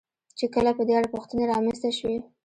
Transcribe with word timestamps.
چې 0.37 0.45
کله 0.53 0.71
په 0.77 0.83
دې 0.87 0.93
اړه 0.99 1.07
پوښتنې 1.15 1.43
را 1.49 1.57
منځته 1.63 1.89
شوې. 1.99 2.17